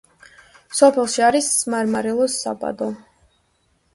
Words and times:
სოფელში 0.79 1.25
არის 1.27 1.49
მარმარილოს 1.75 2.37
საბადო. 2.45 2.91